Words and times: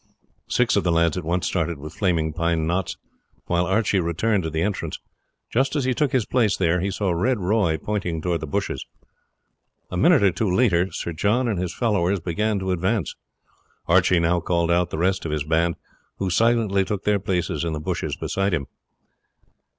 Six 0.47 0.75
of 0.75 0.83
the 0.83 0.91
lads 0.91 1.15
at 1.15 1.23
once 1.23 1.45
started 1.45 1.77
with 1.77 1.93
flaming 1.93 2.33
pine 2.33 2.65
knots, 2.65 2.97
while 3.45 3.67
Archie 3.67 3.99
returned 3.99 4.41
to 4.41 4.49
the 4.49 4.63
entrance. 4.63 4.99
Just 5.51 5.75
as 5.75 5.83
he 5.83 5.93
took 5.93 6.11
his 6.11 6.25
place 6.25 6.57
there 6.57 6.79
he 6.81 6.89
saw 6.89 7.11
Red 7.11 7.39
Roy 7.39 7.77
pointing 7.77 8.19
towards 8.19 8.41
the 8.41 8.47
bushes. 8.47 8.83
A 9.91 9.97
minute 9.97 10.23
or 10.23 10.31
two 10.31 10.49
later 10.49 10.91
Sir 10.91 11.13
John 11.13 11.47
and 11.47 11.59
his 11.59 11.71
followers 11.75 12.19
began 12.19 12.57
to 12.57 12.71
advance. 12.71 13.13
Archie 13.87 14.19
now 14.19 14.39
called 14.39 14.71
out 14.71 14.89
the 14.89 14.97
rest 14.97 15.23
of 15.23 15.31
his 15.31 15.43
band, 15.43 15.75
who 16.17 16.31
silently 16.31 16.83
took 16.83 17.03
their 17.03 17.19
places 17.19 17.63
in 17.63 17.73
the 17.73 17.79
bushes 17.79 18.15
beside 18.15 18.55
him. 18.55 18.65